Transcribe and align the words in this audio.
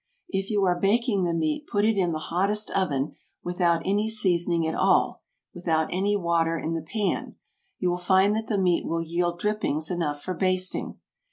If 0.29 0.49
you 0.49 0.63
are 0.65 0.79
baking 0.79 1.25
the 1.25 1.33
meat 1.35 1.67
put 1.67 1.85
it 1.85 1.95
in 1.95 2.11
the 2.11 2.17
hottest 2.17 2.71
oven, 2.71 3.15
without 3.43 3.83
any 3.85 4.09
seasoning 4.09 4.65
at 4.65 4.73
all, 4.73 5.21
without 5.53 5.89
any 5.91 6.15
water 6.15 6.57
in 6.57 6.73
the 6.73 6.81
pan. 6.81 7.35
You 7.77 7.91
will 7.91 7.97
find 7.97 8.35
that 8.35 8.47
the 8.47 8.57
meat 8.57 8.83
will 8.87 9.03
yield 9.03 9.37
drippings 9.37 9.91
enough 9.91 10.19
for 10.23 10.33
basting. 10.33 10.97